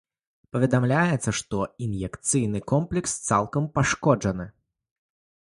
Паведамляецца, 0.55 1.33
што 1.39 1.59
ін'екцыйны 1.87 2.63
комплекс 2.73 3.13
цалкам 3.29 3.69
пашкоджаны. 3.79 4.51